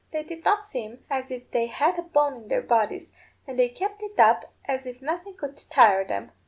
[0.09, 3.11] They did not seem as if they had a bone in their bodies,
[3.45, 6.31] and they kept it up as if nothing could tire them.